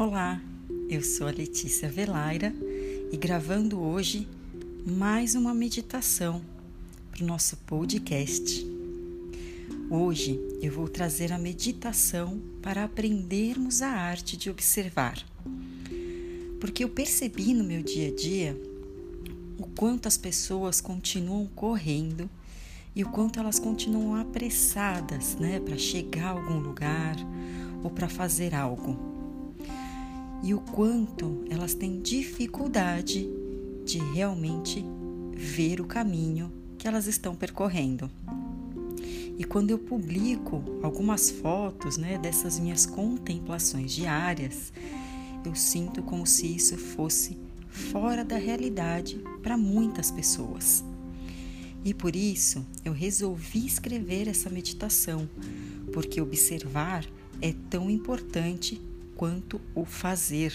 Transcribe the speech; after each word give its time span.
Olá, 0.00 0.40
eu 0.88 1.02
sou 1.02 1.26
a 1.26 1.32
Letícia 1.32 1.88
Velaira 1.88 2.54
e 3.10 3.16
gravando 3.16 3.80
hoje 3.80 4.28
mais 4.86 5.34
uma 5.34 5.52
meditação 5.52 6.40
para 7.10 7.24
o 7.24 7.26
nosso 7.26 7.56
podcast. 7.56 8.64
Hoje 9.90 10.38
eu 10.62 10.70
vou 10.70 10.86
trazer 10.86 11.32
a 11.32 11.36
meditação 11.36 12.40
para 12.62 12.84
aprendermos 12.84 13.82
a 13.82 13.88
arte 13.88 14.36
de 14.36 14.48
observar. 14.48 15.18
Porque 16.60 16.84
eu 16.84 16.88
percebi 16.88 17.52
no 17.52 17.64
meu 17.64 17.82
dia 17.82 18.12
a 18.12 18.14
dia 18.14 18.56
o 19.58 19.66
quanto 19.66 20.06
as 20.06 20.16
pessoas 20.16 20.80
continuam 20.80 21.44
correndo 21.56 22.30
e 22.94 23.02
o 23.02 23.10
quanto 23.10 23.40
elas 23.40 23.58
continuam 23.58 24.14
apressadas, 24.14 25.34
né, 25.34 25.58
para 25.58 25.76
chegar 25.76 26.26
a 26.26 26.40
algum 26.40 26.60
lugar 26.60 27.16
ou 27.82 27.90
para 27.90 28.08
fazer 28.08 28.54
algo 28.54 29.07
e 30.42 30.54
o 30.54 30.60
quanto 30.60 31.44
elas 31.50 31.74
têm 31.74 32.00
dificuldade 32.00 33.28
de 33.84 33.98
realmente 33.98 34.84
ver 35.34 35.80
o 35.80 35.84
caminho 35.84 36.52
que 36.76 36.86
elas 36.86 37.06
estão 37.06 37.34
percorrendo. 37.34 38.10
E 39.38 39.44
quando 39.44 39.70
eu 39.70 39.78
publico 39.78 40.62
algumas 40.82 41.30
fotos 41.30 41.96
né, 41.96 42.18
dessas 42.18 42.58
minhas 42.58 42.84
contemplações 42.84 43.92
diárias, 43.92 44.72
eu 45.44 45.54
sinto 45.54 46.02
como 46.02 46.26
se 46.26 46.56
isso 46.56 46.76
fosse 46.76 47.38
fora 47.68 48.24
da 48.24 48.36
realidade 48.36 49.22
para 49.42 49.56
muitas 49.56 50.10
pessoas. 50.10 50.84
E 51.84 51.94
por 51.94 52.16
isso 52.16 52.66
eu 52.84 52.92
resolvi 52.92 53.64
escrever 53.64 54.26
essa 54.28 54.50
meditação, 54.50 55.28
porque 55.92 56.20
observar 56.20 57.06
é 57.40 57.54
tão 57.70 57.88
importante 57.88 58.80
quanto 59.18 59.60
o 59.74 59.84
fazer. 59.84 60.54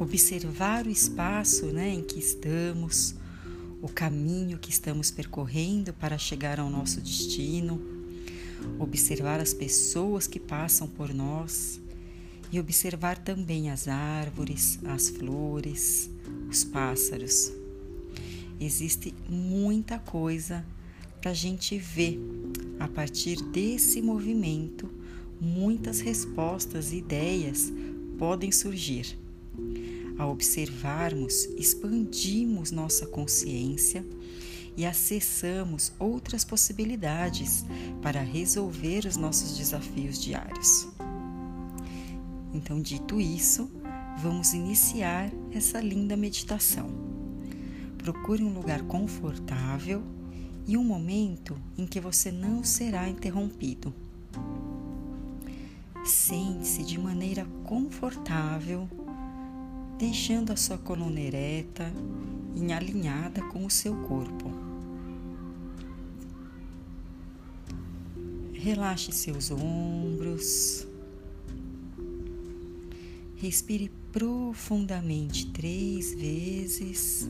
Observar 0.00 0.84
o 0.84 0.90
espaço 0.90 1.66
né, 1.66 1.88
em 1.88 2.02
que 2.02 2.18
estamos, 2.18 3.14
o 3.80 3.88
caminho 3.88 4.58
que 4.58 4.70
estamos 4.70 5.12
percorrendo 5.12 5.92
para 5.92 6.18
chegar 6.18 6.58
ao 6.58 6.68
nosso 6.68 7.00
destino, 7.00 7.80
observar 8.80 9.38
as 9.38 9.54
pessoas 9.54 10.26
que 10.26 10.40
passam 10.40 10.88
por 10.88 11.14
nós 11.14 11.80
e 12.50 12.58
observar 12.58 13.16
também 13.16 13.70
as 13.70 13.86
árvores, 13.86 14.80
as 14.84 15.08
flores, 15.08 16.10
os 16.50 16.64
pássaros. 16.64 17.52
Existe 18.58 19.14
muita 19.28 20.00
coisa 20.00 20.66
para 21.20 21.30
a 21.30 21.34
gente 21.34 21.78
ver 21.78 22.18
a 22.80 22.88
partir 22.88 23.40
desse 23.40 24.02
movimento 24.02 25.03
muitas 25.40 26.00
respostas 26.00 26.92
e 26.92 26.96
ideias 26.96 27.72
podem 28.18 28.50
surgir. 28.52 29.18
Ao 30.18 30.30
observarmos, 30.30 31.44
expandimos 31.56 32.70
nossa 32.70 33.06
consciência 33.06 34.04
e 34.76 34.84
acessamos 34.84 35.92
outras 35.98 36.44
possibilidades 36.44 37.64
para 38.02 38.20
resolver 38.20 39.06
os 39.06 39.16
nossos 39.16 39.56
desafios 39.56 40.20
diários. 40.20 40.88
Então, 42.52 42.80
dito 42.80 43.20
isso, 43.20 43.70
vamos 44.18 44.52
iniciar 44.52 45.32
essa 45.52 45.80
linda 45.80 46.16
meditação. 46.16 46.88
Procure 47.98 48.44
um 48.44 48.52
lugar 48.52 48.82
confortável 48.82 50.02
e 50.66 50.76
um 50.76 50.84
momento 50.84 51.56
em 51.76 51.86
que 51.86 52.00
você 52.00 52.30
não 52.30 52.62
será 52.62 53.08
interrompido. 53.08 53.92
Sente-se 56.04 56.84
de 56.84 56.98
maneira 56.98 57.46
confortável, 57.64 58.86
deixando 59.98 60.52
a 60.52 60.56
sua 60.56 60.76
coluna 60.76 61.18
ereta 61.18 61.90
e 62.54 62.72
alinhada 62.72 63.42
com 63.48 63.64
o 63.64 63.70
seu 63.70 63.94
corpo. 64.02 64.50
Relaxe 68.52 69.12
seus 69.12 69.50
ombros. 69.50 70.86
Respire 73.36 73.90
profundamente 74.12 75.50
três 75.52 76.14
vezes 76.14 77.28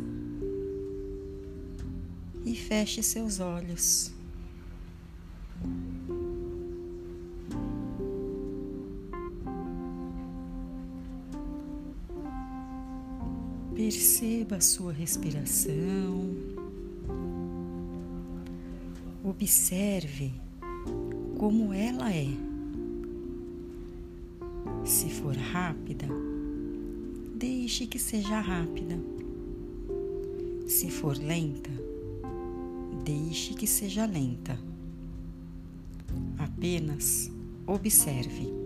e 2.44 2.54
feche 2.54 3.02
seus 3.02 3.40
olhos. 3.40 4.13
Perceba 13.74 14.56
a 14.56 14.60
sua 14.60 14.92
respiração. 14.92 16.30
Observe 19.24 20.32
como 21.36 21.72
ela 21.72 22.12
é. 22.12 22.28
Se 24.84 25.10
for 25.10 25.34
rápida, 25.34 26.06
deixe 27.34 27.86
que 27.86 27.98
seja 27.98 28.38
rápida. 28.38 28.96
Se 30.68 30.88
for 30.88 31.16
lenta, 31.16 31.70
deixe 33.04 33.54
que 33.54 33.66
seja 33.66 34.06
lenta. 34.06 34.56
Apenas 36.38 37.28
observe. 37.66 38.63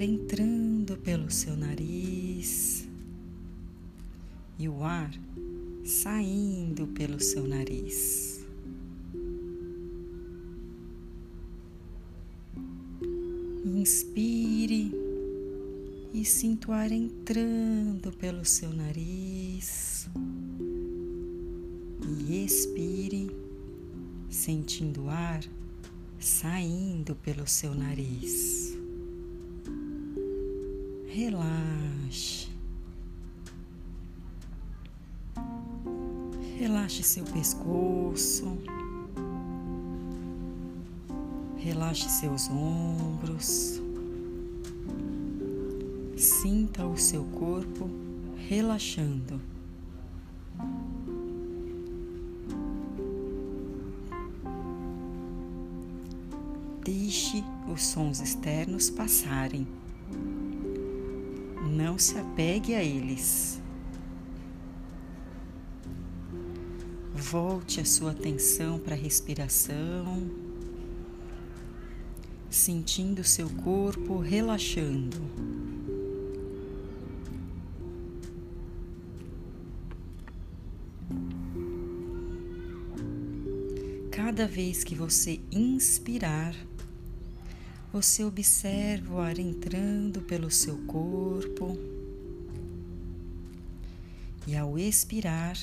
Ar 0.00 0.02
entrando 0.02 0.96
pelo 0.96 1.30
seu 1.30 1.54
nariz 1.54 2.88
e 4.58 4.66
o 4.66 4.82
ar 4.82 5.10
saindo 5.84 6.86
pelo 6.86 7.20
seu 7.20 7.46
nariz. 7.46 8.40
Inspire 13.62 14.90
e 16.14 16.24
sinto 16.24 16.70
o 16.70 16.72
ar 16.72 16.90
entrando 16.90 18.10
pelo 18.12 18.44
seu 18.44 18.70
nariz. 18.70 20.08
E 22.26 22.44
expire, 22.44 23.30
sentindo 24.30 25.04
o 25.04 25.10
ar 25.10 25.44
saindo 26.18 27.14
pelo 27.16 27.46
seu 27.46 27.74
nariz 27.74 28.69
relaxe. 31.20 32.48
Relaxe 36.58 37.02
seu 37.02 37.24
pescoço. 37.24 38.56
Relaxe 41.58 42.08
seus 42.08 42.48
ombros. 42.48 43.82
Sinta 46.16 46.86
o 46.86 46.96
seu 46.96 47.24
corpo 47.24 47.90
relaxando. 48.48 49.40
Deixe 56.82 57.44
os 57.70 57.84
sons 57.84 58.20
externos 58.20 58.88
passarem 58.88 59.66
não 61.70 61.98
se 61.98 62.18
apegue 62.18 62.74
a 62.74 62.82
eles. 62.82 63.60
Volte 67.14 67.80
a 67.80 67.84
sua 67.84 68.10
atenção 68.10 68.78
para 68.78 68.94
a 68.94 68.98
respiração, 68.98 70.28
sentindo 72.50 73.22
seu 73.22 73.48
corpo 73.48 74.18
relaxando. 74.18 75.18
Cada 84.10 84.46
vez 84.46 84.82
que 84.82 84.94
você 84.94 85.40
inspirar, 85.52 86.54
você 87.92 88.24
observa 88.24 89.14
o 89.14 89.18
ar 89.18 89.38
entrando 89.38 90.22
pelo 90.22 90.50
seu 90.50 90.76
corpo 90.86 91.76
e 94.46 94.56
ao 94.56 94.78
expirar, 94.78 95.56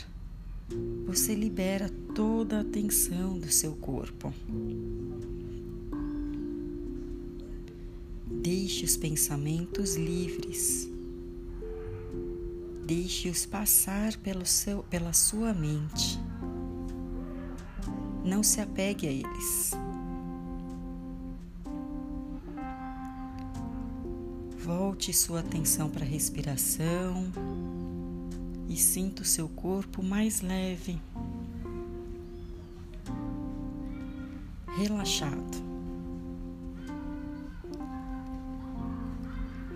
você 1.06 1.34
libera 1.34 1.90
toda 2.14 2.60
a 2.62 2.64
tensão 2.64 3.40
do 3.40 3.52
seu 3.52 3.74
corpo. 3.76 4.34
Deixe 8.26 8.86
os 8.86 8.98
pensamentos 8.98 9.96
livres. 9.96 10.88
Deixe-os 12.86 13.46
passar 13.46 14.16
pelo 14.18 14.46
seu, 14.46 14.84
pela 14.84 15.12
sua 15.12 15.54
mente. 15.54 16.20
Não 18.24 18.44
se 18.44 18.62
apegue 18.62 19.08
a 19.08 19.12
eles. 19.12 19.87
Volte 24.68 25.14
sua 25.14 25.40
atenção 25.40 25.90
para 25.90 26.04
a 26.04 26.08
respiração 26.08 27.32
e 28.68 28.76
sinta 28.76 29.22
o 29.22 29.26
seu 29.26 29.48
corpo 29.48 30.04
mais 30.04 30.42
leve, 30.42 31.00
relaxado. 34.78 35.64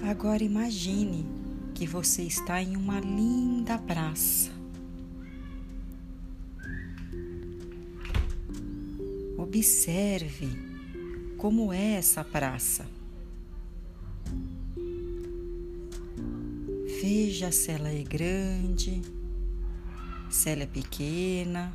Agora 0.04 0.44
imagine 0.44 1.26
que 1.74 1.88
você 1.88 2.24
está 2.24 2.62
em 2.62 2.76
uma 2.76 3.00
linda 3.00 3.78
praça. 3.78 4.52
Observe 9.38 10.50
como 11.38 11.72
é 11.72 11.94
essa 11.94 12.26
praça. 12.26 12.86
Veja 17.02 17.52
se 17.52 17.72
ela 17.72 17.90
é 17.90 18.04
grande, 18.04 19.02
se 20.30 20.52
ela 20.52 20.62
é 20.62 20.68
pequena. 20.68 21.74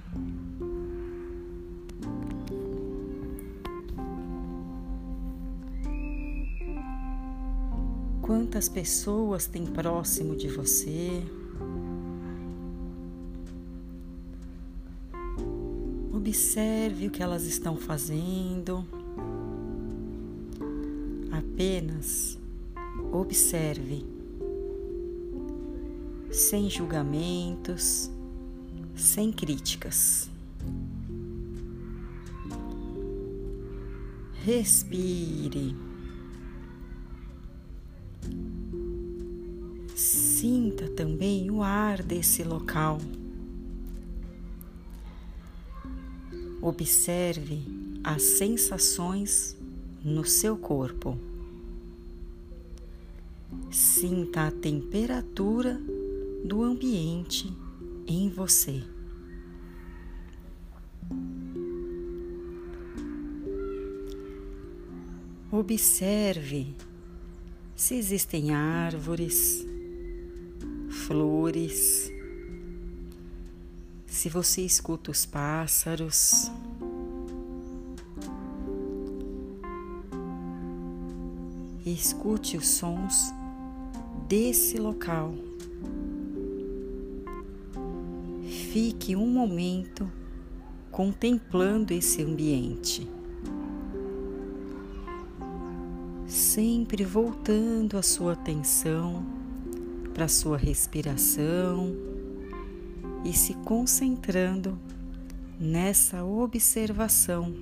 Quantas 8.23 8.69
pessoas 8.69 9.49
tem 9.49 9.67
próximo 9.67 10.37
de 10.37 10.47
você? 10.47 11.25
Observe 16.15 17.09
o 17.09 17.11
que 17.11 17.21
elas 17.21 17.47
estão 17.47 17.77
fazendo. 17.77 18.87
Apenas 21.33 22.39
observe 23.13 24.16
sem 26.31 26.69
julgamentos, 26.69 28.11
sem 28.95 29.33
críticas. 29.33 30.31
Respire. 34.45 35.75
Sinta 39.95 40.89
também 40.91 41.51
o 41.51 41.63
ar 41.63 42.03
desse 42.03 42.45
local. 42.45 42.99
Observe 46.61 47.63
as 48.05 48.23
sensações 48.23 49.57
no 50.05 50.25
seu 50.25 50.57
corpo. 50.57 51.19
Sinta 53.71 54.47
a 54.47 54.51
temperatura 54.51 55.81
do 56.47 56.63
ambiente 56.63 57.53
em 58.07 58.31
você. 58.31 58.81
Observe 65.51 66.77
se 67.75 67.97
existem 67.97 68.55
árvores, 68.55 69.67
flores, 70.89 72.13
se 74.07 74.29
você 74.29 74.63
escuta 74.63 75.11
os 75.11 75.27
pássaros. 75.27 76.51
Escute 81.85 82.57
os 82.57 82.69
sons 82.69 83.33
desse 84.29 84.79
local. 84.79 85.56
Fique 88.79 89.17
um 89.17 89.27
momento 89.27 90.07
contemplando 90.91 91.95
esse 91.95 92.23
ambiente, 92.23 93.09
sempre 96.27 97.03
voltando 97.03 97.97
a 97.97 98.03
sua 98.03 98.35
atenção 98.35 99.25
para 100.13 100.27
a 100.27 100.29
sua 100.29 100.59
respiração 100.59 101.97
e 103.25 103.33
se 103.33 103.55
concentrando 103.55 104.79
nessa 105.59 106.23
observação. 106.23 107.55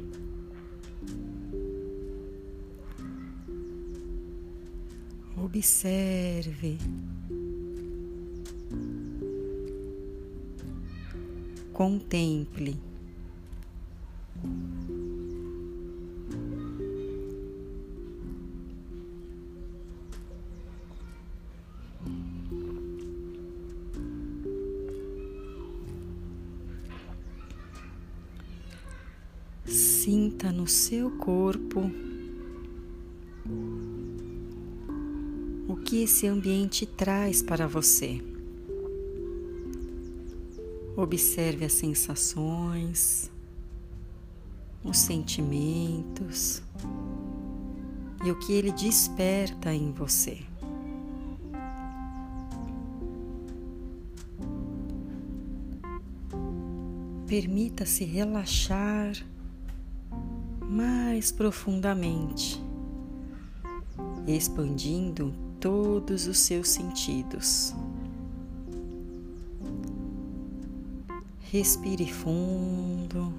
Observe 5.36 6.76
contemple. 11.74 12.78
Sinta 29.66 30.52
no 30.52 30.68
seu 30.68 31.10
corpo 31.10 31.90
o 35.66 35.76
que 35.76 36.04
esse 36.04 36.28
ambiente 36.28 36.86
traz 36.86 37.42
para 37.42 37.66
você. 37.66 38.33
Observe 40.96 41.64
as 41.64 41.72
sensações, 41.72 43.30
os 44.84 44.98
sentimentos 44.98 46.62
e 48.24 48.30
o 48.30 48.38
que 48.38 48.52
ele 48.52 48.70
desperta 48.70 49.72
em 49.74 49.90
você. 49.90 50.38
Permita-se 57.26 58.04
relaxar 58.04 59.16
mais 60.60 61.32
profundamente, 61.32 62.62
expandindo 64.28 65.34
todos 65.58 66.28
os 66.28 66.38
seus 66.38 66.68
sentidos. 66.68 67.74
Respire 71.50 72.10
fundo. 72.10 73.32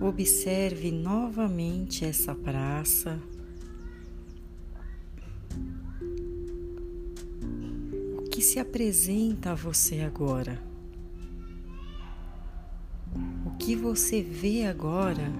Observe 0.00 0.92
novamente 0.92 2.04
essa 2.04 2.34
praça. 2.34 3.18
O 8.18 8.22
que 8.30 8.42
se 8.42 8.60
apresenta 8.60 9.52
a 9.52 9.54
você 9.54 10.00
agora? 10.00 10.62
O 13.44 13.56
que 13.58 13.74
você 13.74 14.22
vê 14.22 14.66
agora 14.66 15.32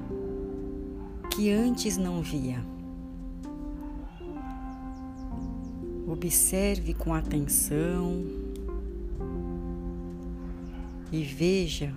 que 1.30 1.50
antes 1.50 1.96
não 1.96 2.22
via? 2.22 2.64
Observe 6.08 6.94
com 6.94 7.12
atenção 7.12 8.45
e 11.16 11.24
veja 11.24 11.94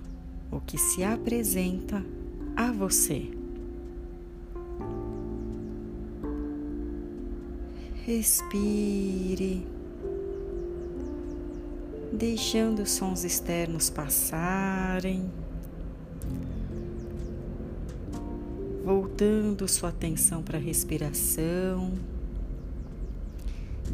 o 0.50 0.62
que 0.62 0.78
se 0.78 1.04
apresenta 1.04 2.02
a 2.56 2.72
você. 2.72 3.30
Respire, 8.06 9.68
deixando 12.14 12.84
os 12.84 12.92
sons 12.92 13.26
externos 13.26 13.90
passarem, 13.90 15.30
voltando 18.86 19.68
sua 19.68 19.90
atenção 19.90 20.42
para 20.42 20.58
a 20.58 20.62
respiração 20.62 21.92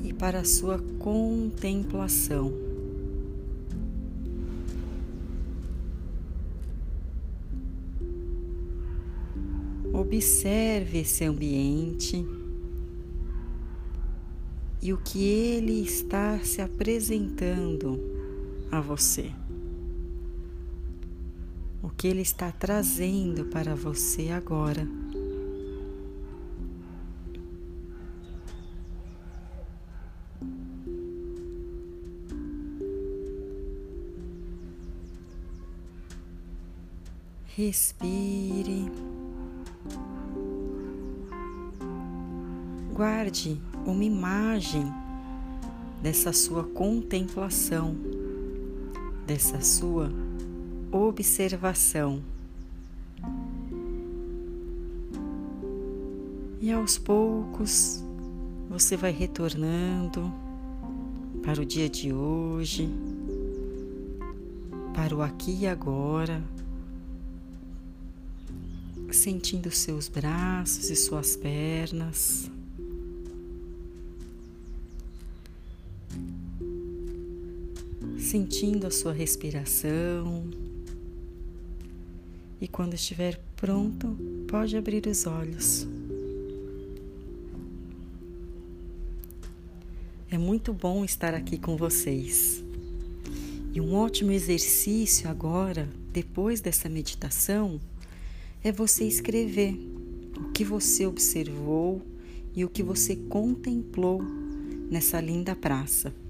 e 0.04 0.14
para 0.14 0.42
a 0.42 0.46
sua 0.46 0.80
contemplação. 1.00 2.65
Observe 9.98 11.00
esse 11.00 11.24
ambiente 11.24 12.26
e 14.82 14.94
o 14.94 14.98
que 14.98 15.24
ele 15.24 15.82
está 15.82 16.40
se 16.40 16.62
apresentando 16.62 18.00
a 18.72 18.80
você. 18.80 19.32
que 21.98 22.08
Ele 22.08 22.22
está 22.22 22.52
trazendo 22.52 23.46
para 23.46 23.74
você 23.76 24.30
agora. 24.30 24.88
Respire. 37.46 39.15
Guarde 42.96 43.60
uma 43.86 44.06
imagem 44.06 44.86
dessa 46.02 46.32
sua 46.32 46.64
contemplação, 46.64 47.94
dessa 49.28 49.60
sua 49.60 50.10
observação. 50.94 52.24
E 56.62 56.72
aos 56.72 56.98
poucos 56.98 58.02
você 58.70 58.96
vai 58.96 59.12
retornando 59.12 60.34
para 61.44 61.62
o 61.62 61.66
dia 61.66 61.90
de 61.90 62.14
hoje, 62.14 62.90
para 64.94 65.14
o 65.14 65.22
aqui 65.22 65.64
e 65.64 65.68
agora 65.68 66.42
sentindo 69.12 69.70
seus 69.70 70.08
braços 70.08 70.90
e 70.90 70.96
suas 70.96 71.36
pernas. 71.36 72.55
Sentindo 78.26 78.88
a 78.88 78.92
sua 78.92 79.14
respiração. 79.14 80.50
E 82.60 82.68
quando 82.68 82.96
estiver 82.96 83.40
pronto, 83.56 84.18
pode 84.48 84.76
abrir 84.76 85.06
os 85.06 85.28
olhos. 85.28 85.88
É 90.28 90.40
muito 90.40 90.74
bom 90.74 91.06
estar 91.06 91.36
aqui 91.36 91.60
com 91.60 91.78
vocês. 91.78 92.64
E 93.72 93.80
um 93.80 93.94
ótimo 93.94 94.32
exercício 94.32 95.30
agora, 95.30 95.88
depois 96.12 96.60
dessa 96.60 96.90
meditação, 96.90 97.80
é 98.64 98.72
você 98.72 99.04
escrever 99.04 99.78
o 100.36 100.52
que 100.52 100.66
você 100.66 101.06
observou 101.06 102.02
e 102.56 102.66
o 102.66 102.70
que 102.70 102.82
você 102.82 103.16
contemplou 103.16 104.20
nessa 104.90 105.22
linda 105.22 105.56
praça. 105.56 106.25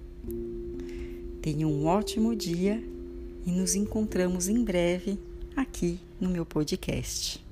Tenha 1.45 1.67
um 1.67 1.85
ótimo 1.85 2.35
dia 2.35 2.83
e 3.45 3.51
nos 3.51 3.75
encontramos 3.75 4.47
em 4.49 4.63
breve 4.63 5.19
aqui 5.55 5.99
no 6.19 6.27
meu 6.27 6.43
podcast. 6.43 7.44